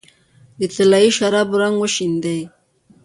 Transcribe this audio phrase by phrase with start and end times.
[0.59, 2.39] د طلايي شرابو رنګ وشیندې